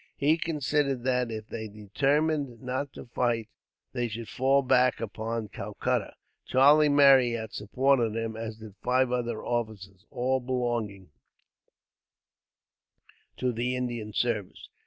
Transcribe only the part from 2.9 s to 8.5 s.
to fight, they should fall back upon Calcutta. Charlie Marryat supported him,